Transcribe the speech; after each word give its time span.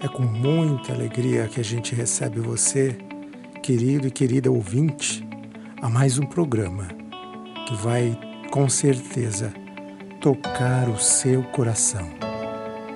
É 0.00 0.08
com 0.08 0.22
muita 0.22 0.94
alegria 0.94 1.46
que 1.46 1.60
a 1.60 1.64
gente 1.64 1.94
recebe 1.94 2.40
você, 2.40 2.96
querido 3.62 4.06
e 4.06 4.10
querida 4.10 4.50
ouvinte, 4.50 5.22
a 5.82 5.90
mais 5.90 6.18
um 6.18 6.24
programa 6.24 6.88
que 7.68 7.74
vai, 7.76 8.18
com 8.50 8.66
certeza, 8.66 9.52
tocar 10.22 10.88
o 10.88 10.98
seu 10.98 11.42
coração. 11.42 12.08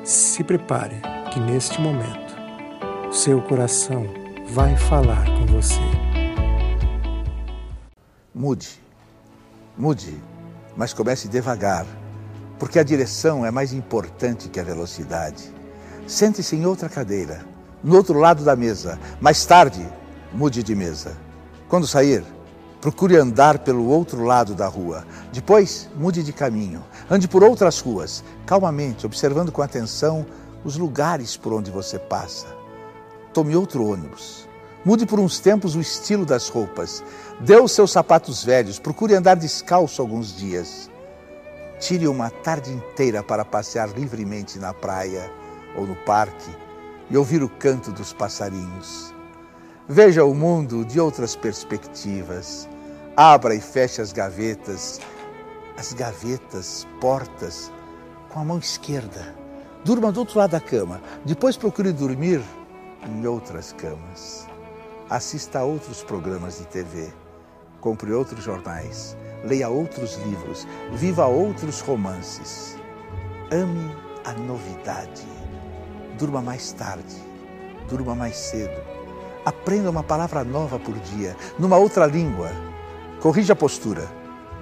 Se 0.02 0.42
prepare 0.42 0.96
que 1.30 1.38
neste 1.38 1.78
momento, 1.78 2.34
seu 3.12 3.42
coração 3.42 4.06
vai 4.48 4.74
falar 4.74 5.26
com 5.26 5.44
você. 5.44 5.80
Mude, 8.34 8.80
mude, 9.76 10.16
mas 10.74 10.94
comece 10.94 11.28
devagar, 11.28 11.84
porque 12.58 12.78
a 12.78 12.82
direção 12.82 13.44
é 13.44 13.50
mais 13.50 13.74
importante 13.74 14.48
que 14.48 14.58
a 14.58 14.64
velocidade. 14.64 15.57
Sente-se 16.08 16.56
em 16.56 16.64
outra 16.64 16.88
cadeira, 16.88 17.44
no 17.84 17.94
outro 17.94 18.18
lado 18.18 18.42
da 18.42 18.56
mesa. 18.56 18.98
Mais 19.20 19.44
tarde, 19.44 19.86
mude 20.32 20.62
de 20.62 20.74
mesa. 20.74 21.14
Quando 21.68 21.86
sair, 21.86 22.24
procure 22.80 23.14
andar 23.14 23.58
pelo 23.58 23.86
outro 23.86 24.24
lado 24.24 24.54
da 24.54 24.66
rua. 24.66 25.06
Depois, 25.30 25.86
mude 25.94 26.22
de 26.22 26.32
caminho. 26.32 26.82
Ande 27.10 27.28
por 27.28 27.44
outras 27.44 27.80
ruas, 27.80 28.24
calmamente, 28.46 29.04
observando 29.04 29.52
com 29.52 29.60
atenção 29.60 30.24
os 30.64 30.78
lugares 30.78 31.36
por 31.36 31.52
onde 31.52 31.70
você 31.70 31.98
passa. 31.98 32.46
Tome 33.34 33.54
outro 33.54 33.86
ônibus. 33.86 34.48
Mude 34.86 35.04
por 35.04 35.20
uns 35.20 35.38
tempos 35.38 35.76
o 35.76 35.80
estilo 35.80 36.24
das 36.24 36.48
roupas. 36.48 37.04
Dê 37.38 37.60
os 37.60 37.72
seus 37.72 37.90
sapatos 37.90 38.42
velhos. 38.42 38.78
Procure 38.78 39.14
andar 39.14 39.36
descalço 39.36 40.00
alguns 40.00 40.34
dias. 40.34 40.90
Tire 41.78 42.08
uma 42.08 42.30
tarde 42.30 42.72
inteira 42.72 43.22
para 43.22 43.44
passear 43.44 43.90
livremente 43.90 44.58
na 44.58 44.72
praia 44.72 45.30
ou 45.78 45.86
no 45.86 45.96
parque 45.96 46.50
e 47.08 47.16
ouvir 47.16 47.42
o 47.42 47.48
canto 47.48 47.90
dos 47.92 48.12
passarinhos. 48.12 49.14
Veja 49.88 50.24
o 50.24 50.34
mundo 50.34 50.84
de 50.84 51.00
outras 51.00 51.34
perspectivas. 51.34 52.68
Abra 53.16 53.54
e 53.54 53.60
feche 53.60 54.02
as 54.02 54.12
gavetas, 54.12 55.00
as 55.78 55.92
gavetas, 55.92 56.86
portas, 57.00 57.72
com 58.28 58.40
a 58.40 58.44
mão 58.44 58.58
esquerda. 58.58 59.34
Durma 59.84 60.12
do 60.12 60.20
outro 60.20 60.38
lado 60.38 60.50
da 60.50 60.60
cama. 60.60 61.00
Depois 61.24 61.56
procure 61.56 61.92
dormir 61.92 62.42
em 63.06 63.26
outras 63.26 63.72
camas. 63.72 64.46
Assista 65.08 65.60
a 65.60 65.64
outros 65.64 66.02
programas 66.02 66.58
de 66.58 66.66
TV. 66.66 67.12
Compre 67.80 68.12
outros 68.12 68.44
jornais. 68.44 69.16
Leia 69.44 69.68
outros 69.68 70.16
livros. 70.26 70.66
Viva 70.92 71.26
outros 71.26 71.80
romances. 71.80 72.76
Ame 73.50 73.90
a 74.24 74.32
novidade. 74.32 75.37
Durma 76.18 76.42
mais 76.42 76.72
tarde, 76.72 77.14
durma 77.88 78.12
mais 78.12 78.36
cedo. 78.36 78.76
Aprenda 79.44 79.88
uma 79.88 80.02
palavra 80.02 80.42
nova 80.42 80.76
por 80.76 80.94
dia, 80.98 81.36
numa 81.56 81.76
outra 81.76 82.06
língua. 82.06 82.50
Corrija 83.20 83.52
a 83.52 83.56
postura, 83.56 84.10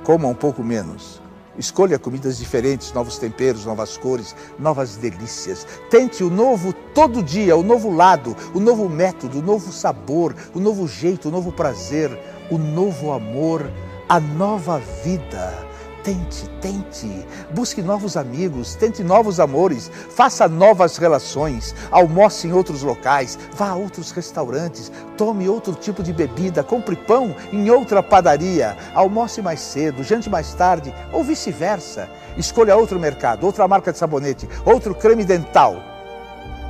coma 0.04 0.28
um 0.28 0.34
pouco 0.34 0.62
menos. 0.62 1.22
Escolha 1.56 1.98
comidas 1.98 2.36
diferentes, 2.36 2.92
novos 2.92 3.16
temperos, 3.16 3.64
novas 3.64 3.96
cores, 3.96 4.36
novas 4.58 4.96
delícias. 4.98 5.66
Tente 5.88 6.22
o 6.22 6.28
novo 6.28 6.74
todo 6.94 7.22
dia, 7.22 7.56
o 7.56 7.62
novo 7.62 7.90
lado, 7.90 8.36
o 8.52 8.60
novo 8.60 8.86
método, 8.86 9.38
o 9.38 9.42
novo 9.42 9.72
sabor, 9.72 10.36
o 10.54 10.60
novo 10.60 10.86
jeito, 10.86 11.28
o 11.28 11.32
novo 11.32 11.50
prazer, 11.50 12.10
o 12.50 12.58
novo 12.58 13.12
amor, 13.12 13.66
a 14.06 14.20
nova 14.20 14.78
vida. 15.02 15.65
Tente, 16.06 16.48
tente. 16.60 17.26
Busque 17.50 17.82
novos 17.82 18.16
amigos, 18.16 18.76
tente 18.76 19.02
novos 19.02 19.40
amores, 19.40 19.90
faça 20.08 20.46
novas 20.46 20.98
relações, 20.98 21.74
almoce 21.90 22.46
em 22.46 22.52
outros 22.52 22.84
locais, 22.84 23.36
vá 23.52 23.70
a 23.70 23.74
outros 23.74 24.12
restaurantes, 24.12 24.92
tome 25.18 25.48
outro 25.48 25.74
tipo 25.74 26.04
de 26.04 26.12
bebida, 26.12 26.62
compre 26.62 26.94
pão 26.94 27.34
em 27.52 27.68
outra 27.70 28.04
padaria, 28.04 28.76
almoce 28.94 29.42
mais 29.42 29.58
cedo, 29.58 30.04
jante 30.04 30.30
mais 30.30 30.54
tarde, 30.54 30.94
ou 31.12 31.24
vice-versa. 31.24 32.08
Escolha 32.36 32.76
outro 32.76 33.00
mercado, 33.00 33.44
outra 33.44 33.66
marca 33.66 33.90
de 33.90 33.98
sabonete, 33.98 34.48
outro 34.64 34.94
creme 34.94 35.24
dental. 35.24 35.74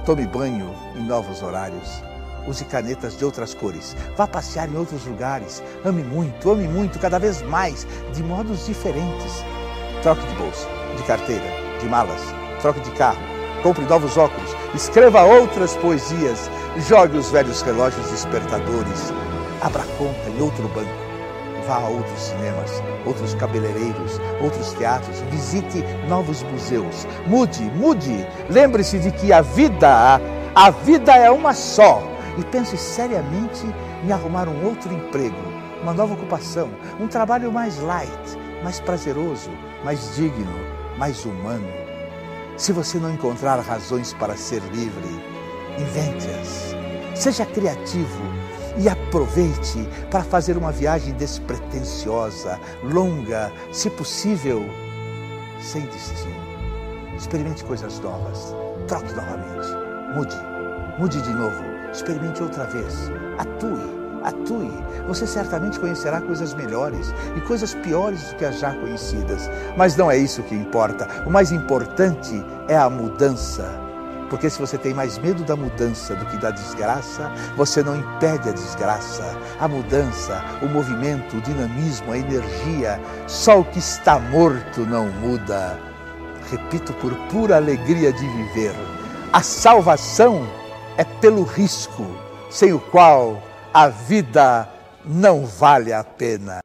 Tome 0.06 0.26
banho 0.26 0.74
em 0.94 1.02
novos 1.02 1.42
horários. 1.42 2.05
Use 2.46 2.64
canetas 2.64 3.18
de 3.18 3.24
outras 3.24 3.54
cores. 3.54 3.96
Vá 4.16 4.26
passear 4.26 4.68
em 4.68 4.76
outros 4.76 5.04
lugares. 5.04 5.62
Ame 5.84 6.02
muito, 6.02 6.50
ame 6.50 6.68
muito, 6.68 6.98
cada 6.98 7.18
vez 7.18 7.42
mais, 7.42 7.86
de 8.12 8.22
modos 8.22 8.66
diferentes. 8.66 9.44
Troque 10.02 10.24
de 10.26 10.34
bolsa, 10.36 10.68
de 10.96 11.02
carteira, 11.02 11.44
de 11.80 11.86
malas. 11.86 12.20
Troque 12.60 12.80
de 12.80 12.90
carro. 12.92 13.18
Compre 13.62 13.84
novos 13.86 14.16
óculos. 14.16 14.50
Escreva 14.74 15.24
outras 15.24 15.74
poesias. 15.76 16.48
Jogue 16.88 17.18
os 17.18 17.30
velhos 17.30 17.62
relógios 17.62 18.10
despertadores. 18.10 19.12
Abra 19.60 19.82
conta 19.98 20.28
em 20.28 20.40
outro 20.40 20.68
banco. 20.68 21.06
Vá 21.66 21.78
a 21.78 21.88
outros 21.88 22.20
cinemas, 22.20 22.70
outros 23.04 23.34
cabeleireiros, 23.34 24.20
outros 24.40 24.72
teatros, 24.74 25.18
visite 25.32 25.82
novos 26.08 26.44
museus. 26.44 27.08
Mude, 27.26 27.64
mude. 27.74 28.24
Lembre-se 28.48 29.00
de 29.00 29.10
que 29.10 29.32
a 29.32 29.40
vida, 29.40 30.20
a 30.54 30.70
vida 30.70 31.16
é 31.16 31.28
uma 31.28 31.52
só 31.52 32.15
e 32.36 32.44
pense 32.44 32.76
seriamente 32.76 33.64
em 34.04 34.12
arrumar 34.12 34.48
um 34.48 34.64
outro 34.66 34.92
emprego, 34.92 35.36
uma 35.82 35.92
nova 35.92 36.14
ocupação, 36.14 36.70
um 37.00 37.06
trabalho 37.06 37.50
mais 37.52 37.78
light, 37.78 38.38
mais 38.62 38.80
prazeroso, 38.80 39.50
mais 39.84 40.14
digno, 40.16 40.52
mais 40.98 41.24
humano. 41.24 41.66
Se 42.56 42.72
você 42.72 42.98
não 42.98 43.12
encontrar 43.12 43.58
razões 43.60 44.12
para 44.14 44.36
ser 44.36 44.62
livre, 44.72 45.22
invente-as. 45.78 46.74
Seja 47.14 47.46
criativo 47.46 48.22
e 48.78 48.88
aproveite 48.88 49.88
para 50.10 50.22
fazer 50.22 50.56
uma 50.56 50.72
viagem 50.72 51.14
despretensiosa, 51.14 52.60
longa, 52.82 53.52
se 53.72 53.88
possível, 53.90 54.62
sem 55.60 55.82
destino. 55.86 56.46
Experimente 57.16 57.64
coisas 57.64 57.98
novas, 58.00 58.54
troque 58.86 59.12
novamente, 59.14 59.68
mude, 60.14 60.36
mude 60.98 61.22
de 61.22 61.30
novo 61.30 61.75
Experimente 61.96 62.42
outra 62.42 62.64
vez. 62.64 63.10
Atue, 63.38 63.80
atue. 64.22 64.70
Você 65.08 65.26
certamente 65.26 65.80
conhecerá 65.80 66.20
coisas 66.20 66.52
melhores 66.52 67.14
e 67.34 67.40
coisas 67.40 67.72
piores 67.72 68.22
do 68.22 68.36
que 68.36 68.44
as 68.44 68.58
já 68.58 68.74
conhecidas. 68.74 69.48
Mas 69.78 69.96
não 69.96 70.10
é 70.10 70.18
isso 70.18 70.42
que 70.42 70.54
importa. 70.54 71.08
O 71.24 71.30
mais 71.30 71.52
importante 71.52 72.44
é 72.68 72.76
a 72.76 72.90
mudança. 72.90 73.64
Porque 74.28 74.50
se 74.50 74.58
você 74.58 74.76
tem 74.76 74.92
mais 74.92 75.16
medo 75.16 75.42
da 75.42 75.56
mudança 75.56 76.14
do 76.14 76.26
que 76.26 76.36
da 76.36 76.50
desgraça, 76.50 77.32
você 77.56 77.82
não 77.82 77.96
impede 77.96 78.50
a 78.50 78.52
desgraça. 78.52 79.24
A 79.58 79.66
mudança, 79.66 80.44
o 80.60 80.66
movimento, 80.66 81.38
o 81.38 81.40
dinamismo, 81.40 82.12
a 82.12 82.18
energia, 82.18 83.00
só 83.26 83.60
o 83.60 83.64
que 83.64 83.78
está 83.78 84.18
morto 84.18 84.82
não 84.82 85.08
muda. 85.08 85.78
Repito 86.50 86.92
por 86.94 87.14
pura 87.30 87.56
alegria 87.56 88.12
de 88.12 88.26
viver. 88.28 88.74
A 89.32 89.40
salvação 89.40 90.46
é 90.98 91.04
pelo 91.04 91.42
risco, 91.42 92.04
sem 92.50 92.72
o 92.72 92.80
qual 92.80 93.42
a 93.72 93.88
vida 93.88 94.68
não 95.04 95.44
vale 95.44 95.92
a 95.92 96.02
pena. 96.02 96.60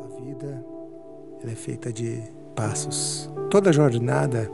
A 0.00 0.22
vida 0.22 0.64
é 1.44 1.54
feita 1.54 1.92
de 1.92 2.22
passos. 2.54 3.30
Toda 3.50 3.72
jornada 3.72 4.50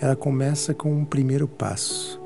ela 0.00 0.16
começa 0.16 0.72
com 0.72 0.90
um 0.90 1.04
primeiro 1.04 1.46
passo. 1.46 2.20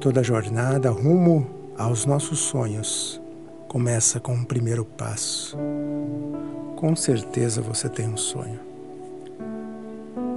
Toda 0.00 0.22
jornada 0.22 0.90
rumo 0.90 1.63
aos 1.76 2.06
nossos 2.06 2.38
sonhos 2.38 3.20
começa 3.68 4.20
com 4.20 4.32
um 4.32 4.44
primeiro 4.44 4.84
passo. 4.84 5.58
Com 6.76 6.94
certeza 6.94 7.60
você 7.60 7.88
tem 7.88 8.08
um 8.08 8.16
sonho. 8.16 8.60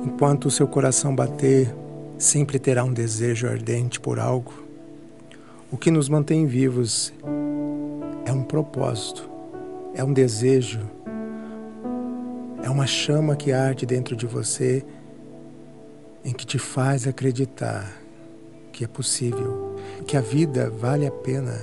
Enquanto 0.04 0.46
o 0.46 0.52
seu 0.52 0.68
coração 0.68 1.16
bater, 1.16 1.74
sempre 2.18 2.58
terá 2.58 2.84
um 2.84 2.94
desejo 2.94 3.48
ardente 3.48 4.00
por 4.00 4.20
algo. 4.20 4.54
O 5.72 5.78
que 5.78 5.92
nos 5.92 6.10
mantém 6.10 6.46
vivos 6.46 7.14
é 8.26 8.32
um 8.32 8.44
propósito, 8.44 9.30
é 9.94 10.04
um 10.04 10.14
desejo, 10.14 10.80
é 12.64 12.70
uma 12.70 12.88
chama 12.88 13.36
que 13.36 13.52
arde 13.52 13.86
dentro 13.86 14.16
de 14.16 14.26
você 14.26 14.84
em 16.24 16.34
que 16.34 16.46
te 16.46 16.58
faz 16.58 17.08
acreditar 17.08 18.02
que 18.72 18.84
é 18.84 18.88
possível, 18.88 19.67
que 20.08 20.16
a 20.16 20.22
vida 20.22 20.70
vale 20.70 21.06
a 21.06 21.12
pena. 21.12 21.54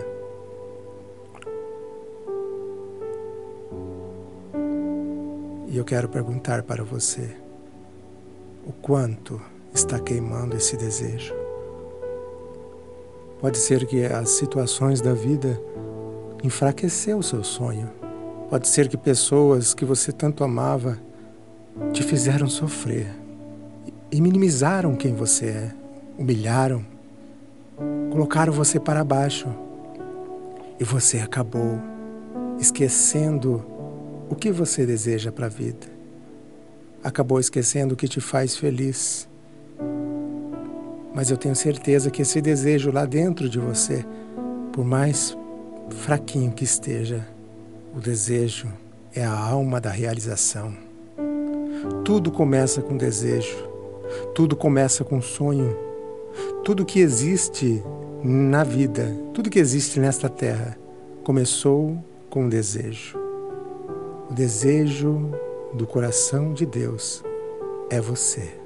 E 5.67 5.76
eu 5.76 5.85
quero 5.85 6.11
perguntar 6.11 6.62
para 6.62 6.85
você: 6.85 7.35
o 8.67 8.73
quanto 8.73 9.41
está 9.73 9.99
queimando 9.99 10.55
esse 10.55 10.76
desejo? 10.76 11.35
Pode 13.41 13.56
ser 13.56 13.87
que 13.87 14.05
as 14.05 14.31
situações 14.31 15.00
da 15.00 15.14
vida 15.14 15.58
enfraqueceu 16.43 17.19
o 17.19 17.23
seu 17.23 17.43
sonho. 17.43 17.91
Pode 18.50 18.69
ser 18.69 18.88
que 18.88 18.96
pessoas 18.99 19.73
que 19.73 19.87
você 19.87 20.12
tanto 20.12 20.44
amava 20.44 20.99
te 21.94 22.02
fizeram 22.02 22.46
sofrer 22.46 23.06
e 24.12 24.20
minimizaram 24.20 24.94
quem 24.94 25.14
você 25.14 25.46
é, 25.46 25.75
humilharam, 26.19 26.94
colocaram 28.14 28.52
você 28.52 28.78
para 28.78 29.02
baixo 29.02 29.49
e 30.78 30.84
você 30.84 31.19
acabou 31.19 31.81
esquecendo 32.61 33.66
o 34.31 34.37
que 34.37 34.52
você 34.52 34.87
deseja 34.87 35.32
para 35.32 35.46
a 35.46 35.49
vida. 35.49 35.88
Acabou 37.02 37.40
esquecendo 37.40 37.94
o 37.94 37.96
que 37.96 38.06
te 38.06 38.20
faz 38.20 38.56
feliz 38.56 39.28
mas 41.12 41.31
eu 41.31 41.37
tenho 41.37 41.56
certeza 41.56 42.08
que 42.08 42.22
esse 42.22 42.40
desejo 42.40 42.93
lá 42.93 43.05
dentro 43.05 43.49
de 43.49 43.58
você, 43.58 44.05
por 44.72 44.84
mais 44.84 45.37
fraquinho 45.90 46.52
que 46.52 46.64
esteja, 46.64 47.26
o 47.96 48.00
desejo 48.00 48.69
é 49.12 49.25
a 49.25 49.37
alma 49.37 49.81
da 49.81 49.90
realização. 49.90 50.72
Tudo 52.05 52.31
começa 52.31 52.81
com 52.81 52.96
desejo, 52.96 53.56
tudo 54.37 54.55
começa 54.55 55.05
com 55.05 55.20
sonho. 55.20 55.76
Tudo 56.64 56.84
que 56.84 56.99
existe 56.99 57.81
na 58.26 58.65
vida, 58.65 59.15
tudo 59.35 59.50
que 59.50 59.59
existe 59.59 60.00
nesta 60.00 60.31
terra, 60.31 60.79
começou 61.23 62.03
com 62.31 62.44
um 62.44 62.49
desejo. 62.49 63.19
O 64.31 64.32
desejo 64.32 65.31
do 65.75 65.87
coração 65.87 66.55
de 66.55 66.65
Deus 66.65 67.23
é 67.91 68.00
você. 68.00 68.59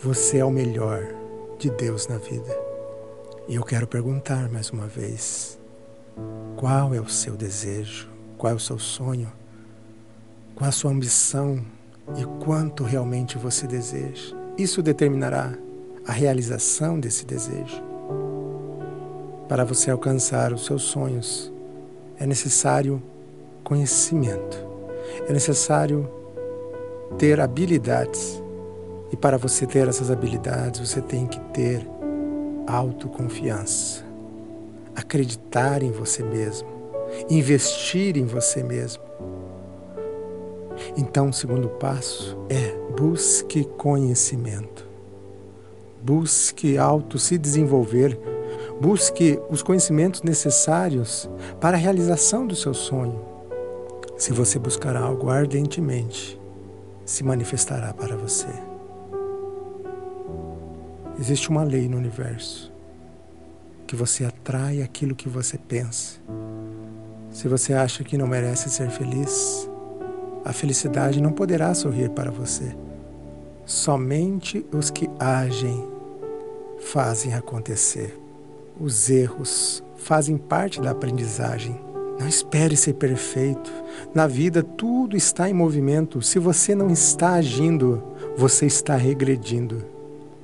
Você 0.00 0.38
é 0.38 0.44
o 0.44 0.50
melhor 0.50 1.06
de 1.60 1.70
Deus 1.70 2.08
na 2.08 2.18
vida. 2.18 2.58
E 3.46 3.54
eu 3.54 3.62
quero 3.62 3.86
perguntar 3.86 4.50
mais 4.50 4.70
uma 4.70 4.88
vez: 4.88 5.56
qual 6.56 6.92
é 6.92 7.00
o 7.00 7.08
seu 7.08 7.36
desejo? 7.36 8.08
Qual 8.36 8.52
é 8.52 8.56
o 8.56 8.60
seu 8.60 8.80
sonho? 8.80 9.30
Qual 10.56 10.68
a 10.68 10.72
sua 10.72 10.90
ambição 10.90 11.64
e 12.16 12.24
quanto 12.44 12.82
realmente 12.82 13.38
você 13.38 13.64
deseja? 13.68 14.34
Isso 14.58 14.82
determinará 14.82 15.56
a 16.04 16.10
realização 16.10 16.98
desse 16.98 17.24
desejo. 17.24 17.89
Para 19.50 19.64
você 19.64 19.90
alcançar 19.90 20.52
os 20.52 20.64
seus 20.64 20.84
sonhos, 20.84 21.52
é 22.20 22.24
necessário 22.24 23.02
conhecimento, 23.64 24.64
é 25.28 25.32
necessário 25.32 26.08
ter 27.18 27.40
habilidades. 27.40 28.40
E 29.10 29.16
para 29.16 29.36
você 29.36 29.66
ter 29.66 29.88
essas 29.88 30.08
habilidades, 30.08 30.88
você 30.88 31.00
tem 31.00 31.26
que 31.26 31.40
ter 31.52 31.84
autoconfiança, 32.64 34.04
acreditar 34.94 35.82
em 35.82 35.90
você 35.90 36.22
mesmo, 36.22 36.68
investir 37.28 38.16
em 38.16 38.26
você 38.26 38.62
mesmo. 38.62 39.02
Então, 40.96 41.30
o 41.30 41.32
segundo 41.32 41.68
passo 41.70 42.38
é 42.48 42.72
busque 42.96 43.64
conhecimento. 43.64 44.88
Busque 46.00 46.78
auto 46.78 47.18
se 47.18 47.36
desenvolver, 47.36 48.16
busque 48.80 49.38
os 49.50 49.62
conhecimentos 49.62 50.22
necessários 50.22 51.28
para 51.60 51.76
a 51.76 51.80
realização 51.80 52.46
do 52.46 52.56
seu 52.56 52.72
sonho. 52.72 53.20
Se 54.16 54.32
você 54.32 54.58
buscar 54.58 54.96
algo 54.96 55.28
ardentemente, 55.28 56.40
se 57.04 57.22
manifestará 57.22 57.92
para 57.92 58.16
você. 58.16 58.48
Existe 61.18 61.50
uma 61.50 61.62
lei 61.62 61.88
no 61.88 61.98
universo 61.98 62.72
que 63.86 63.94
você 63.94 64.24
atrai 64.24 64.80
aquilo 64.80 65.14
que 65.14 65.28
você 65.28 65.58
pensa. 65.58 66.18
Se 67.30 67.48
você 67.48 67.74
acha 67.74 68.02
que 68.02 68.16
não 68.16 68.26
merece 68.26 68.70
ser 68.70 68.88
feliz, 68.88 69.68
a 70.44 70.52
felicidade 70.52 71.20
não 71.20 71.32
poderá 71.32 71.74
sorrir 71.74 72.10
para 72.10 72.30
você. 72.30 72.74
Somente 73.66 74.64
os 74.72 74.90
que 74.90 75.10
agem 75.18 75.86
fazem 76.78 77.34
acontecer. 77.34 78.18
Os 78.80 79.10
erros 79.10 79.84
fazem 79.94 80.38
parte 80.38 80.80
da 80.80 80.92
aprendizagem. 80.92 81.78
Não 82.18 82.26
espere 82.26 82.74
ser 82.78 82.94
perfeito. 82.94 83.70
Na 84.14 84.26
vida 84.26 84.62
tudo 84.62 85.18
está 85.18 85.50
em 85.50 85.52
movimento. 85.52 86.22
Se 86.22 86.38
você 86.38 86.74
não 86.74 86.88
está 86.88 87.34
agindo, 87.34 88.02
você 88.38 88.64
está 88.64 88.96
regredindo. 88.96 89.84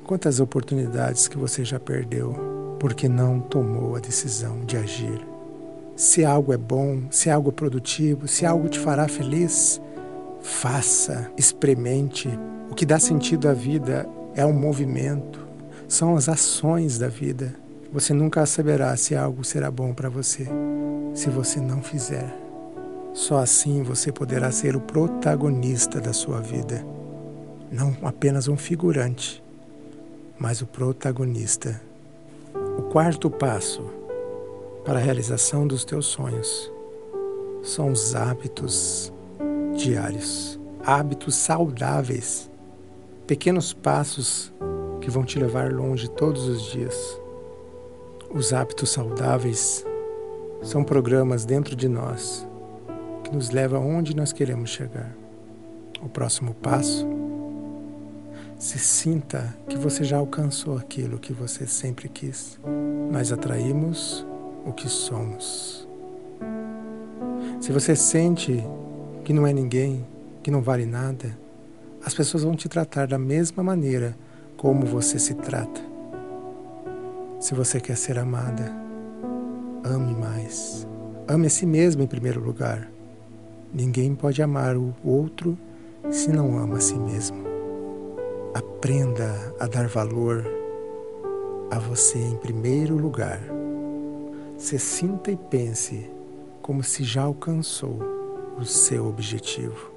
Quantas 0.04 0.38
oportunidades 0.38 1.28
que 1.28 1.38
você 1.38 1.64
já 1.64 1.80
perdeu 1.80 2.76
porque 2.78 3.08
não 3.08 3.40
tomou 3.40 3.96
a 3.96 4.00
decisão 4.00 4.66
de 4.66 4.76
agir? 4.76 5.26
Se 5.96 6.22
algo 6.22 6.52
é 6.52 6.58
bom, 6.58 7.04
se 7.10 7.30
algo 7.30 7.48
é 7.48 7.52
produtivo, 7.52 8.28
se 8.28 8.44
algo 8.44 8.68
te 8.68 8.78
fará 8.78 9.08
feliz, 9.08 9.80
faça, 10.42 11.30
experimente. 11.38 12.28
O 12.70 12.74
que 12.74 12.84
dá 12.84 12.98
sentido 12.98 13.48
à 13.48 13.54
vida 13.54 14.06
é 14.34 14.44
o 14.44 14.52
movimento, 14.52 15.40
são 15.88 16.14
as 16.14 16.28
ações 16.28 16.98
da 16.98 17.08
vida. 17.08 17.64
Você 17.92 18.12
nunca 18.12 18.44
saberá 18.46 18.96
se 18.96 19.14
algo 19.14 19.44
será 19.44 19.70
bom 19.70 19.94
para 19.94 20.08
você 20.08 20.46
se 21.14 21.30
você 21.30 21.60
não 21.60 21.82
fizer. 21.82 22.34
Só 23.14 23.38
assim 23.38 23.82
você 23.82 24.12
poderá 24.12 24.50
ser 24.50 24.76
o 24.76 24.80
protagonista 24.80 26.00
da 26.00 26.12
sua 26.12 26.40
vida, 26.40 26.84
não 27.72 27.96
apenas 28.02 28.48
um 28.48 28.56
figurante 28.56 29.42
mas 30.38 30.60
o 30.60 30.66
protagonista. 30.66 31.80
O 32.78 32.82
quarto 32.82 33.30
passo 33.30 33.82
para 34.84 34.98
a 34.98 35.02
realização 35.02 35.66
dos 35.66 35.84
teus 35.84 36.06
sonhos 36.06 36.70
são 37.62 37.90
os 37.90 38.14
hábitos 38.14 39.12
diários, 39.74 40.60
hábitos 40.84 41.34
saudáveis, 41.34 42.50
pequenos 43.26 43.72
passos 43.72 44.52
que 45.00 45.10
vão 45.10 45.24
te 45.24 45.38
levar 45.38 45.72
longe 45.72 46.08
todos 46.08 46.46
os 46.46 46.70
dias. 46.70 47.20
Os 48.34 48.52
hábitos 48.52 48.90
saudáveis 48.90 49.84
são 50.62 50.84
programas 50.84 51.44
dentro 51.44 51.74
de 51.74 51.88
nós 51.88 52.46
que 53.24 53.34
nos 53.34 53.50
levam 53.50 53.82
aonde 53.82 54.14
nós 54.14 54.32
queremos 54.32 54.70
chegar. 54.70 55.14
O 56.02 56.08
próximo 56.08 56.54
passo 56.54 57.06
se 58.58 58.78
sinta 58.78 59.56
que 59.68 59.76
você 59.76 60.04
já 60.04 60.18
alcançou 60.18 60.76
aquilo 60.76 61.18
que 61.18 61.32
você 61.32 61.66
sempre 61.66 62.08
quis. 62.08 62.58
Nós 63.10 63.32
atraímos 63.32 64.26
o 64.64 64.72
que 64.72 64.88
somos. 64.88 65.86
Se 67.60 67.72
você 67.72 67.96
sente 67.96 68.62
que 69.24 69.32
não 69.32 69.46
é 69.46 69.52
ninguém, 69.52 70.06
que 70.42 70.50
não 70.50 70.62
vale 70.62 70.86
nada, 70.86 71.36
as 72.04 72.14
pessoas 72.14 72.44
vão 72.44 72.54
te 72.54 72.68
tratar 72.68 73.06
da 73.06 73.18
mesma 73.18 73.62
maneira 73.62 74.16
como 74.56 74.86
você 74.86 75.18
se 75.18 75.34
trata. 75.34 75.95
Se 77.46 77.54
você 77.54 77.80
quer 77.80 77.96
ser 77.96 78.18
amada, 78.18 78.74
ame 79.84 80.16
mais. 80.16 80.84
Ame 81.28 81.46
a 81.46 81.48
si 81.48 81.64
mesmo 81.64 82.02
em 82.02 82.06
primeiro 82.08 82.42
lugar. 82.42 82.90
Ninguém 83.72 84.16
pode 84.16 84.42
amar 84.42 84.76
o 84.76 84.92
outro 85.04 85.56
se 86.10 86.28
não 86.32 86.58
ama 86.58 86.78
a 86.78 86.80
si 86.80 86.98
mesmo. 86.98 87.44
Aprenda 88.52 89.54
a 89.60 89.68
dar 89.68 89.86
valor 89.86 90.44
a 91.70 91.78
você 91.78 92.18
em 92.18 92.34
primeiro 92.34 92.96
lugar. 92.96 93.40
Se 94.58 94.76
sinta 94.76 95.30
e 95.30 95.36
pense 95.36 96.10
como 96.60 96.82
se 96.82 97.04
já 97.04 97.22
alcançou 97.22 98.00
o 98.58 98.64
seu 98.64 99.06
objetivo. 99.06 99.95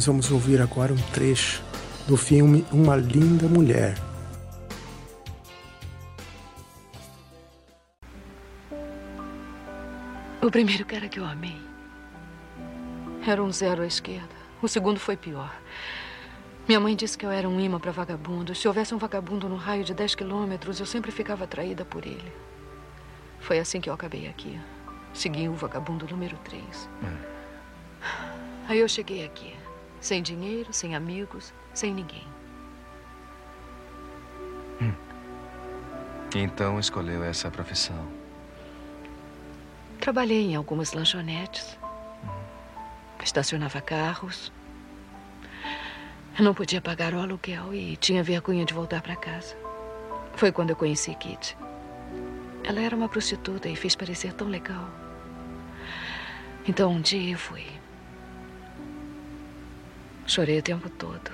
Nós 0.00 0.06
vamos 0.06 0.32
ouvir 0.32 0.62
agora 0.62 0.94
um 0.94 1.02
trecho 1.12 1.62
do 2.08 2.16
filme 2.16 2.64
Uma 2.72 2.96
Linda 2.96 3.46
Mulher 3.46 3.98
O 10.40 10.50
primeiro 10.50 10.86
cara 10.86 11.06
que 11.06 11.20
eu 11.20 11.24
amei 11.26 11.60
era 13.26 13.44
um 13.44 13.52
zero 13.52 13.82
à 13.82 13.86
esquerda. 13.86 14.34
O 14.62 14.68
segundo 14.68 14.98
foi 14.98 15.18
pior. 15.18 15.54
Minha 16.66 16.80
mãe 16.80 16.96
disse 16.96 17.18
que 17.18 17.26
eu 17.26 17.30
era 17.30 17.46
um 17.46 17.60
imã 17.60 17.78
para 17.78 17.92
vagabundos. 17.92 18.58
Se 18.58 18.66
houvesse 18.66 18.94
um 18.94 18.98
vagabundo 18.98 19.50
no 19.50 19.56
raio 19.56 19.84
de 19.84 19.92
10 19.92 20.14
quilômetros, 20.14 20.80
eu 20.80 20.86
sempre 20.86 21.12
ficava 21.12 21.44
atraída 21.44 21.84
por 21.84 22.06
ele. 22.06 22.32
Foi 23.38 23.58
assim 23.58 23.82
que 23.82 23.90
eu 23.90 23.92
acabei 23.92 24.28
aqui. 24.28 24.58
Segui 25.12 25.46
o 25.46 25.52
vagabundo 25.52 26.06
número 26.08 26.38
3. 26.38 26.88
Hum. 27.04 27.16
Aí 28.66 28.78
eu 28.78 28.88
cheguei 28.88 29.26
aqui, 29.26 29.52
sem 30.00 30.22
dinheiro, 30.22 30.72
sem 30.72 30.94
amigos, 30.94 31.52
sem 31.74 31.92
ninguém. 31.92 32.26
Hum. 34.80 34.94
Então 36.34 36.78
escolheu 36.78 37.22
essa 37.22 37.50
profissão. 37.50 38.08
Trabalhei 40.00 40.46
em 40.50 40.56
algumas 40.56 40.92
lanchonetes. 40.92 41.78
Estacionava 43.22 43.80
carros. 43.82 44.50
Não 46.38 46.54
podia 46.54 46.80
pagar 46.80 47.12
o 47.12 47.20
aluguel 47.20 47.74
e 47.74 47.96
tinha 47.98 48.22
vergonha 48.22 48.64
de 48.64 48.72
voltar 48.72 49.02
para 49.02 49.14
casa. 49.14 49.54
Foi 50.36 50.50
quando 50.50 50.70
eu 50.70 50.76
conheci 50.76 51.14
Kitty. 51.14 51.54
Ela 52.64 52.80
era 52.80 52.96
uma 52.96 53.10
prostituta 53.10 53.68
e 53.68 53.76
fez 53.76 53.94
parecer 53.94 54.32
tão 54.32 54.48
legal. 54.48 54.88
Então 56.66 56.92
um 56.92 57.00
dia 57.00 57.32
eu 57.32 57.38
fui. 57.38 57.79
Chorei 60.30 60.60
o 60.60 60.62
tempo 60.62 60.88
todo. 60.88 61.28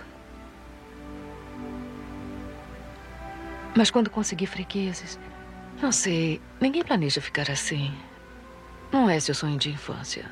Mas 3.76 3.90
quando 3.90 4.08
consegui 4.08 4.46
fregueses, 4.46 5.18
não 5.82 5.92
sei, 5.92 6.40
ninguém 6.58 6.82
planeja 6.82 7.20
ficar 7.20 7.50
assim. 7.50 7.94
Não 8.90 9.10
é 9.10 9.20
seu 9.20 9.34
sonho 9.34 9.58
de 9.58 9.68
infância. 9.68 10.24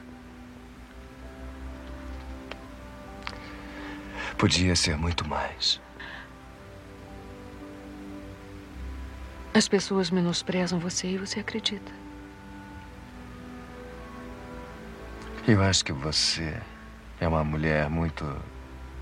Podia 4.39 4.75
ser 4.75 4.97
muito 4.97 5.29
mais. 5.29 5.79
As 9.53 9.69
pessoas 9.69 10.11
menosprezam 10.11 10.79
você 10.79 11.09
e 11.09 11.19
você 11.19 11.41
acredita. 11.41 11.93
Eu 15.47 15.61
acho 15.61 15.85
que 15.85 15.93
você 15.93 16.59
é 17.21 17.29
uma 17.29 17.45
mulher 17.45 17.91
muito 17.91 18.25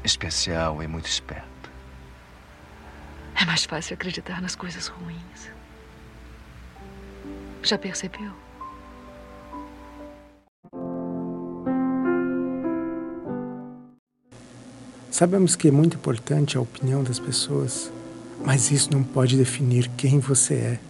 especial 0.05 0.83
e 0.83 0.89
muito 0.89 1.07
esperta. 1.07 1.47
É 3.41 3.45
mais 3.45 3.65
fácil 3.65 3.95
acreditar 3.95 4.41
nas 4.41 4.55
coisas 4.55 4.87
ruins. 4.87 5.51
Já 7.63 7.79
percebeu? 7.79 8.33
Sabemos 15.11 15.55
que 15.55 15.69
é 15.69 15.71
muito 15.71 15.97
importante 15.97 16.57
a 16.57 16.61
opinião 16.61 17.05
das 17.05 17.19
pessoas, 17.19 17.93
mas 18.45 18.71
isso 18.71 18.91
não 18.93 19.05
pode 19.05 19.37
definir 19.37 19.89
quem 19.97 20.19
você 20.19 20.55
é. 20.55 20.81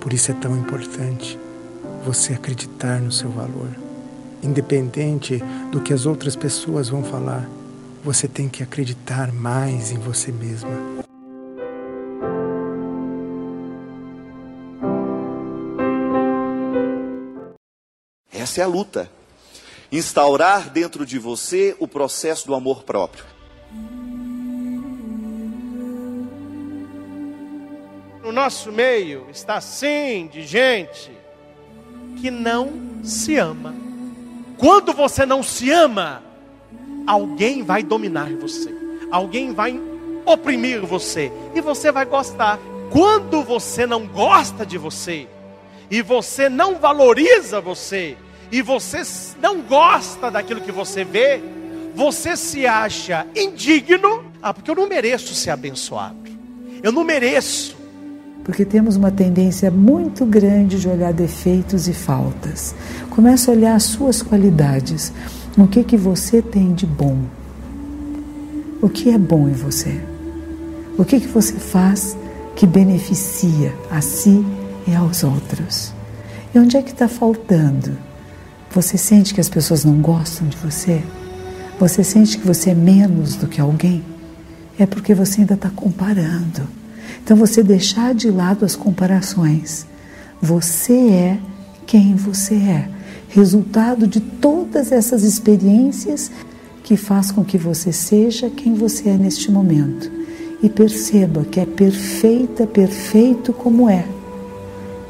Por 0.00 0.12
isso 0.12 0.30
é 0.30 0.34
tão 0.34 0.56
importante 0.56 1.38
você 2.04 2.34
acreditar 2.34 3.00
no 3.00 3.10
seu 3.10 3.30
valor. 3.30 3.70
Independente 4.42 5.42
do 5.72 5.80
que 5.80 5.92
as 5.92 6.04
outras 6.04 6.36
pessoas 6.36 6.88
vão 6.88 7.02
falar, 7.02 7.48
você 8.02 8.28
tem 8.28 8.48
que 8.48 8.62
acreditar 8.62 9.32
mais 9.32 9.90
em 9.90 9.98
você 9.98 10.32
mesma. 10.32 10.70
Essa 18.32 18.60
é 18.60 18.64
a 18.64 18.66
luta 18.66 19.10
instaurar 19.90 20.70
dentro 20.70 21.04
de 21.04 21.18
você 21.18 21.76
o 21.78 21.88
processo 21.88 22.46
do 22.46 22.54
amor 22.54 22.82
próprio. 22.82 23.24
No 28.22 28.32
nosso 28.32 28.70
meio 28.70 29.26
está 29.30 29.56
assim 29.56 30.28
de 30.28 30.46
gente 30.46 31.10
que 32.20 32.30
não 32.30 33.02
se 33.02 33.36
ama. 33.36 33.74
Quando 34.58 34.92
você 34.92 35.24
não 35.24 35.42
se 35.42 35.70
ama, 35.70 36.22
alguém 37.08 37.62
vai 37.62 37.82
dominar 37.82 38.30
você, 38.34 38.70
alguém 39.10 39.54
vai 39.54 39.80
oprimir 40.26 40.84
você 40.84 41.32
e 41.54 41.60
você 41.60 41.90
vai 41.90 42.04
gostar. 42.04 42.58
Quando 42.90 43.42
você 43.42 43.86
não 43.86 44.06
gosta 44.06 44.66
de 44.66 44.76
você 44.76 45.26
e 45.90 46.02
você 46.02 46.48
não 46.48 46.78
valoriza 46.78 47.60
você, 47.60 48.16
e 48.50 48.62
você 48.62 49.02
não 49.40 49.60
gosta 49.60 50.30
daquilo 50.30 50.60
que 50.60 50.72
você 50.72 51.04
vê, 51.04 51.40
você 51.94 52.36
se 52.36 52.66
acha 52.66 53.26
indigno, 53.36 54.24
ah, 54.42 54.54
porque 54.54 54.70
eu 54.70 54.74
não 54.74 54.88
mereço 54.88 55.34
ser 55.34 55.50
abençoado. 55.50 56.16
Eu 56.82 56.92
não 56.92 57.04
mereço. 57.04 57.76
Porque 58.44 58.64
temos 58.64 58.96
uma 58.96 59.10
tendência 59.10 59.70
muito 59.70 60.24
grande 60.24 60.80
de 60.80 60.88
olhar 60.88 61.12
defeitos 61.12 61.88
e 61.88 61.92
faltas. 61.92 62.74
Começa 63.10 63.50
a 63.50 63.54
olhar 63.54 63.74
as 63.74 63.82
suas 63.82 64.22
qualidades. 64.22 65.12
O 65.58 65.66
que 65.66 65.82
que 65.82 65.96
você 65.96 66.40
tem 66.40 66.72
de 66.72 66.86
bom? 66.86 67.18
O 68.80 68.88
que 68.88 69.10
é 69.10 69.18
bom 69.18 69.48
em 69.48 69.52
você? 69.52 70.00
O 70.96 71.04
que 71.04 71.18
que 71.18 71.26
você 71.26 71.54
faz 71.54 72.16
que 72.54 72.64
beneficia 72.64 73.74
a 73.90 74.00
si 74.00 74.46
e 74.86 74.94
aos 74.94 75.24
outros? 75.24 75.92
E 76.54 76.58
onde 76.60 76.76
é 76.76 76.82
que 76.82 76.92
está 76.92 77.08
faltando? 77.08 77.98
Você 78.70 78.96
sente 78.96 79.34
que 79.34 79.40
as 79.40 79.48
pessoas 79.48 79.84
não 79.84 80.00
gostam 80.00 80.46
de 80.46 80.56
você? 80.58 81.02
Você 81.80 82.04
sente 82.04 82.38
que 82.38 82.46
você 82.46 82.70
é 82.70 82.74
menos 82.74 83.34
do 83.34 83.48
que 83.48 83.60
alguém? 83.60 84.04
É 84.78 84.86
porque 84.86 85.12
você 85.12 85.40
ainda 85.40 85.54
está 85.54 85.70
comparando. 85.70 86.68
Então 87.20 87.36
você 87.36 87.64
deixar 87.64 88.14
de 88.14 88.30
lado 88.30 88.64
as 88.64 88.76
comparações. 88.76 89.88
Você 90.40 91.10
é 91.10 91.38
quem 91.84 92.14
você 92.14 92.54
é. 92.54 92.97
Resultado 93.28 94.06
de 94.06 94.20
todas 94.20 94.90
essas 94.90 95.22
experiências 95.22 96.30
que 96.82 96.96
faz 96.96 97.30
com 97.30 97.44
que 97.44 97.58
você 97.58 97.92
seja 97.92 98.48
quem 98.48 98.74
você 98.74 99.10
é 99.10 99.16
neste 99.16 99.50
momento. 99.50 100.10
E 100.62 100.68
perceba 100.68 101.44
que 101.44 101.60
é 101.60 101.66
perfeita, 101.66 102.66
perfeito 102.66 103.52
como 103.52 103.88
é. 103.88 104.06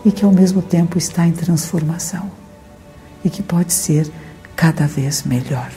E 0.05 0.11
que 0.11 0.25
ao 0.25 0.33
mesmo 0.33 0.61
tempo 0.61 0.99
está 0.99 1.27
em 1.27 1.33
transformação 1.33 2.31
e 3.25 3.31
que 3.31 3.43
pode 3.43 3.73
ser 3.73 4.11
cada 4.57 4.87
vez 4.87 5.23
melhor. 5.23 5.71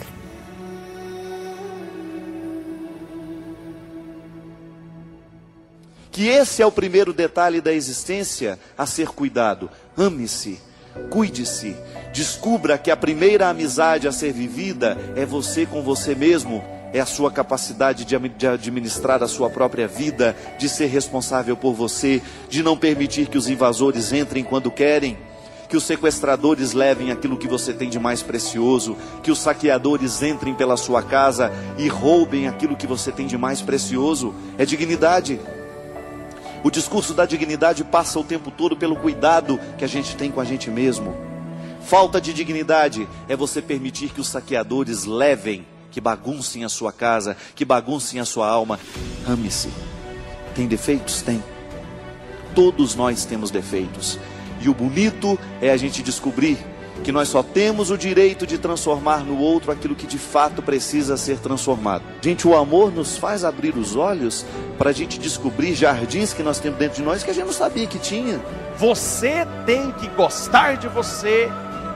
Que 6.11 6.27
esse 6.27 6.61
é 6.61 6.65
o 6.65 6.71
primeiro 6.71 7.13
detalhe 7.13 7.61
da 7.61 7.71
existência 7.71 8.59
a 8.77 8.85
ser 8.85 9.07
cuidado. 9.09 9.69
Ame-se, 9.95 10.59
cuide-se, 11.09 11.75
descubra 12.13 12.77
que 12.77 12.91
a 12.91 12.97
primeira 12.97 13.49
amizade 13.49 14.07
a 14.07 14.11
ser 14.11 14.33
vivida 14.33 14.97
é 15.15 15.25
você 15.25 15.65
com 15.65 15.81
você 15.81 16.15
mesmo, 16.15 16.63
é 16.93 16.99
a 16.99 17.05
sua 17.05 17.31
capacidade 17.31 18.03
de 18.03 18.47
administrar 18.47 19.23
a 19.23 19.27
sua 19.27 19.49
própria 19.49 19.87
vida, 19.87 20.35
de 20.59 20.67
ser 20.67 20.87
responsável 20.87 21.55
por 21.55 21.73
você, 21.73 22.21
de 22.49 22.61
não 22.61 22.77
permitir 22.77 23.27
que 23.27 23.37
os 23.37 23.47
invasores 23.47 24.11
entrem 24.11 24.43
quando 24.43 24.69
querem 24.69 25.17
que 25.71 25.77
os 25.77 25.85
sequestradores 25.85 26.73
levem 26.73 27.11
aquilo 27.11 27.37
que 27.37 27.47
você 27.47 27.71
tem 27.71 27.89
de 27.89 27.97
mais 27.97 28.21
precioso, 28.21 28.97
que 29.23 29.31
os 29.31 29.39
saqueadores 29.39 30.21
entrem 30.21 30.53
pela 30.53 30.75
sua 30.75 31.01
casa 31.01 31.49
e 31.77 31.87
roubem 31.87 32.45
aquilo 32.45 32.75
que 32.75 32.85
você 32.85 33.09
tem 33.09 33.25
de 33.25 33.37
mais 33.37 33.61
precioso, 33.61 34.35
é 34.57 34.65
dignidade. 34.65 35.39
O 36.63 36.69
discurso 36.69 37.13
da 37.13 37.25
dignidade 37.25 37.83
passa 37.83 38.19
o 38.19 38.23
tempo 38.23 38.51
todo 38.51 38.77
pelo 38.77 38.95
cuidado 38.95 39.59
que 39.77 39.83
a 39.83 39.87
gente 39.87 40.15
tem 40.15 40.29
com 40.29 40.39
a 40.39 40.45
gente 40.45 40.69
mesmo. 40.69 41.15
Falta 41.81 42.21
de 42.21 42.33
dignidade 42.33 43.07
é 43.27 43.35
você 43.35 43.61
permitir 43.61 44.09
que 44.09 44.21
os 44.21 44.27
saqueadores 44.27 45.05
levem, 45.05 45.65
que 45.89 45.99
baguncem 45.99 46.63
a 46.63 46.69
sua 46.69 46.93
casa, 46.93 47.35
que 47.55 47.65
baguncem 47.65 48.19
a 48.19 48.25
sua 48.25 48.47
alma. 48.47 48.79
Ame-se. 49.27 49.69
Tem 50.53 50.67
defeitos? 50.67 51.21
Tem. 51.23 51.43
Todos 52.53 52.93
nós 52.95 53.25
temos 53.25 53.49
defeitos. 53.49 54.19
E 54.61 54.69
o 54.69 54.73
bonito 54.73 55.39
é 55.59 55.71
a 55.71 55.77
gente 55.77 56.03
descobrir 56.03 56.59
que 57.01 57.11
nós 57.11 57.27
só 57.27 57.43
temos 57.43 57.89
o 57.91 57.97
direito 57.97 58.45
de 58.47 58.57
transformar 58.57 59.19
no 59.19 59.37
outro 59.37 59.71
aquilo 59.71 59.95
que 59.95 60.07
de 60.07 60.17
fato 60.17 60.61
precisa 60.61 61.17
ser 61.17 61.37
transformado. 61.39 62.03
Gente, 62.21 62.47
o 62.47 62.55
amor 62.55 62.91
nos 62.91 63.17
faz 63.17 63.43
abrir 63.43 63.75
os 63.75 63.95
olhos 63.95 64.45
para 64.77 64.91
a 64.91 64.93
gente 64.93 65.19
descobrir 65.19 65.73
jardins 65.73 66.33
que 66.33 66.43
nós 66.43 66.59
temos 66.59 66.79
dentro 66.79 66.97
de 66.97 67.03
nós 67.03 67.23
que 67.23 67.31
a 67.31 67.33
gente 67.33 67.45
não 67.45 67.53
sabia 67.53 67.87
que 67.87 67.99
tinha. 67.99 68.39
Você 68.77 69.45
tem 69.65 69.91
que 69.91 70.07
gostar 70.09 70.77
de 70.77 70.87
você, 70.87 71.49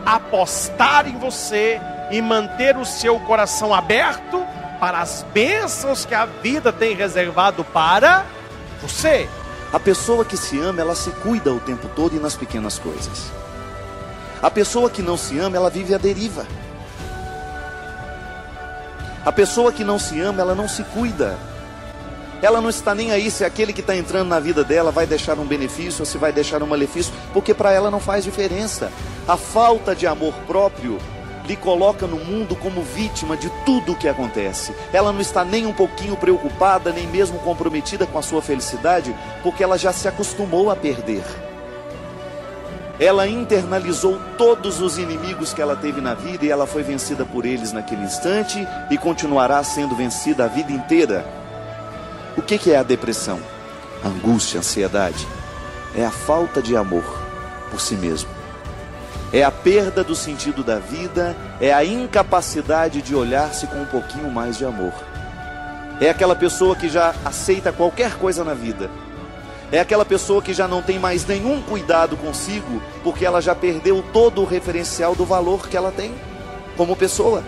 apostar 0.06 1.08
em 1.08 1.18
você 1.18 1.80
e 2.12 2.22
manter 2.22 2.76
o 2.78 2.86
seu 2.86 3.20
coração 3.22 3.74
aberto 3.74 4.44
para 4.80 5.00
as 5.00 5.26
bênçãos 5.34 6.06
que 6.06 6.14
a 6.14 6.26
vida 6.26 6.72
tem 6.74 6.96
reservado 6.96 7.64
para 7.64 8.26
você. 8.82 9.28
A 9.72 9.80
pessoa 9.80 10.24
que 10.24 10.38
se 10.38 10.60
ama, 10.60 10.82
ela 10.82 10.96
se 10.96 11.10
cuida 11.12 11.52
o 11.52 11.60
tempo 11.60 11.90
todo 11.96 12.16
e 12.16 12.20
nas 12.20 12.36
pequenas 12.36 12.78
coisas. 12.78 13.32
A 14.46 14.52
pessoa 14.52 14.92
que 14.92 15.02
não 15.02 15.18
se 15.18 15.40
ama, 15.40 15.58
ela 15.58 15.72
vive 15.72 15.96
a 15.96 15.98
deriva. 15.98 16.46
A 19.25 19.32
pessoa 19.32 19.72
que 19.72 19.84
não 19.84 19.98
se 19.98 20.22
ama, 20.22 20.40
ela 20.40 20.54
não 20.54 20.68
se 20.68 20.84
cuida. 20.84 21.36
Ela 22.44 22.62
não 22.62 22.70
está 22.70 22.94
nem 22.94 23.12
aí 23.12 23.32
se 23.32 23.44
aquele 23.44 23.74
que 23.74 23.82
está 23.82 23.96
entrando 23.96 24.28
na 24.28 24.40
vida 24.40 24.64
dela 24.64 24.92
vai 24.92 25.08
deixar 25.08 25.40
um 25.40 25.48
benefício 25.48 26.02
ou 26.02 26.06
se 26.06 26.20
vai 26.20 26.32
deixar 26.32 26.62
um 26.62 26.68
malefício, 26.68 27.12
porque 27.34 27.56
para 27.56 27.72
ela 27.72 27.90
não 27.90 28.00
faz 28.00 28.24
diferença. 28.24 28.92
A 29.28 29.36
falta 29.36 29.96
de 29.96 30.06
amor 30.06 30.36
próprio 30.46 31.00
lhe 31.48 31.56
coloca 31.56 32.06
no 32.06 32.18
mundo 32.18 32.56
como 32.56 32.84
vítima 32.84 33.36
de 33.36 33.50
tudo 33.66 33.94
o 33.94 33.96
que 33.96 34.08
acontece. 34.08 34.75
Ela 34.94 35.12
não 35.12 35.22
está 35.22 35.44
nem 35.44 35.66
um 35.66 35.74
pouquinho 35.74 36.16
preocupada, 36.16 36.92
nem 36.92 37.08
mesmo 37.08 37.40
comprometida 37.40 38.06
com 38.06 38.20
a 38.20 38.22
sua 38.22 38.44
felicidade, 38.44 39.16
porque 39.42 39.64
ela 39.64 39.75
já 39.75 39.92
se 39.92 40.08
acostumou 40.08 40.70
a 40.70 40.75
perder. 40.75 41.24
Ela 43.00 43.28
internalizou 43.28 44.20
todos 44.38 44.80
os 44.80 44.98
inimigos 44.98 45.54
que 45.54 45.62
ela 45.62 45.75
teve 45.75 46.00
na 46.00 46.14
vida 46.14 46.46
e 46.46 46.50
ela 46.50 46.66
foi 46.66 46.82
vencida 46.82 47.25
por 47.25 47.46
eles 47.46 47.74
naquele 47.74 48.04
instante 48.04 48.66
e 48.90 48.98
continuará 48.98 49.62
sendo 49.64 49.96
vencida 49.96 50.46
a 50.46 50.48
vida 50.48 50.72
inteira. 50.72 51.25
O 52.38 52.42
que 52.42 52.72
é 52.72 52.78
a 52.78 52.84
depressão? 52.84 53.40
A 54.04 54.08
angústia, 54.08 54.60
a 54.60 54.62
ansiedade. 54.62 55.28
É 55.96 56.06
a 56.06 56.12
falta 56.12 56.62
de 56.62 56.75
amor 56.75 57.04
por 57.70 57.82
si 57.82 57.96
mesmo. 57.96 58.30
É 59.34 59.44
a 59.44 59.52
perda 59.52 60.04
do 60.04 60.16
sentido 60.16 60.64
da 60.64 60.80
vida, 60.80 61.36
é 61.60 61.74
a 61.74 61.84
incapacidade 61.84 63.02
de 63.02 63.14
olhar-se 63.14 63.68
com 63.68 63.82
um 63.82 63.86
pouquinho 63.86 64.32
mais 64.32 64.58
de 64.58 64.64
amor. 64.64 64.94
É 66.00 66.10
aquela 66.10 66.36
pessoa 66.36 66.75
que 66.75 66.88
já 66.88 67.14
aceita 67.25 67.74
qualquer 67.74 68.16
coisa 68.16 68.44
na 68.44 68.54
vida 68.54 68.90
é 69.75 69.82
aquela 69.82 70.05
pessoa 70.05 70.41
que 70.41 70.53
já 70.53 70.67
não 70.67 70.82
tem 70.82 70.98
mais 70.98 71.25
nenhum 71.25 71.62
cuidado 71.62 72.15
consigo, 72.15 72.82
porque 73.03 73.25
ela 73.25 73.41
já 73.41 73.53
perdeu 73.53 74.03
todo 74.13 74.41
o 74.41 74.46
referencial 74.46 75.15
do 75.15 75.25
valor 75.25 75.67
que 75.67 75.75
ela 75.75 75.91
tem 75.91 76.13
como 76.77 76.96
pessoa. 76.96 77.44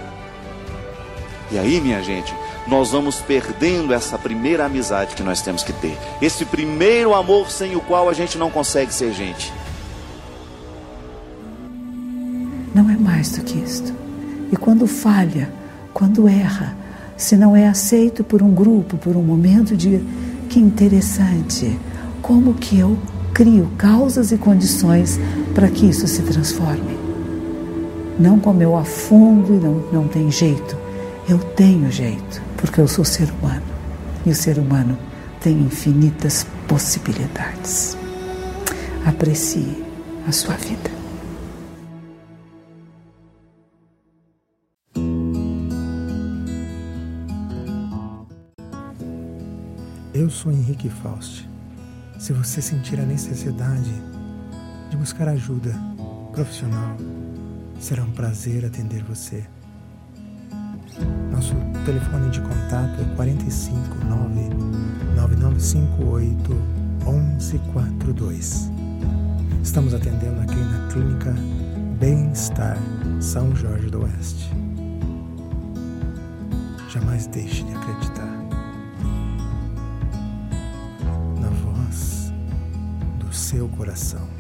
E 1.50 1.58
aí, 1.58 1.80
minha 1.80 2.04
gente, 2.04 2.36
nós 2.68 2.92
vamos 2.92 3.22
perdendo 3.22 3.94
essa 3.94 4.18
primeira 4.18 4.66
amizade 4.66 5.16
que 5.16 5.24
nós 5.24 5.42
temos 5.42 5.64
que 5.64 5.72
ter. 5.72 5.98
Esse 6.22 6.44
primeiro 6.44 7.14
amor 7.14 7.50
sem 7.50 7.78
o 7.78 7.80
qual 7.80 8.10
a 8.10 8.14
gente 8.14 8.38
não 8.38 8.52
consegue 8.52 8.94
ser 8.94 9.14
gente. 9.14 9.54
Não 12.76 12.90
é 12.90 12.98
mais 12.98 13.32
do 13.32 13.44
que 13.44 13.58
isto. 13.58 13.94
E 14.52 14.58
quando 14.58 14.86
falha, 14.86 15.50
quando 15.94 16.28
erra, 16.28 16.76
se 17.16 17.38
não 17.38 17.56
é 17.56 17.68
aceito 17.68 18.22
por 18.22 18.44
um 18.44 18.54
grupo, 18.54 18.98
por 18.98 19.16
um 19.16 19.24
momento 19.24 19.78
de 19.78 20.04
que 20.50 20.60
interessante, 20.60 21.80
como 22.28 22.56
que 22.56 22.78
eu 22.78 22.98
crio 23.34 23.72
causas 23.78 24.34
e 24.34 24.38
condições 24.38 25.18
para 25.56 25.70
que 25.70 25.86
isso 25.86 26.06
se 26.10 26.22
transforme. 26.24 26.98
Não 28.20 28.38
como 28.38 28.62
eu 28.62 28.76
afundo 28.76 29.54
e 29.54 29.58
não, 29.58 29.76
não 29.94 30.08
tem 30.10 30.30
jeito. 30.30 30.76
Eu 31.30 31.40
tenho 31.40 31.90
jeito, 31.90 32.42
porque 32.58 32.82
eu 32.82 32.88
sou 32.88 33.06
ser 33.06 33.32
humano. 33.32 33.64
E 34.26 34.30
o 34.30 34.36
ser 34.36 34.58
humano 34.58 34.98
tem 35.40 35.58
infinitas 35.58 36.46
possibilidades. 36.68 37.98
Aprecie 39.06 39.86
a 40.28 40.32
sua 40.34 40.56
vida. 40.56 40.92
Eu 50.14 50.30
sou 50.30 50.52
Henrique 50.52 50.90
Fausti 50.90 51.57
se 52.18 52.34
você 52.34 52.62
sentir 52.62 53.00
a 53.00 53.06
necessidade 53.06 53.94
de 54.90 54.98
buscar 54.98 55.28
ajuda 55.30 55.74
profissional, 56.32 56.98
será 57.80 58.04
um 58.04 58.12
prazer 58.12 58.66
atender 58.66 59.04
você. 59.04 59.46
Nosso 61.32 61.54
telefone 61.86 62.30
de 62.32 62.42
contato 62.42 63.02
é 63.02 63.16
459 63.16 64.50
9958 65.16 66.54
1142. 67.06 68.72
Estamos 69.64 69.94
atendendo 69.94 70.42
aqui 70.42 70.56
na 70.56 70.88
Clínica 70.92 71.36
Bem-Estar 72.00 72.78
São 73.22 73.56
Jorge 73.56 73.90
do 73.90 74.04
Oeste. 74.04 74.52
Jamais 76.90 77.28
deixe 77.28 77.64
de 77.64 77.74
acreditar. 77.76 78.37
Seu 83.48 83.70
coração. 83.70 84.37